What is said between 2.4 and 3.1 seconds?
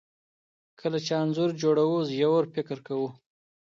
فکر کوو.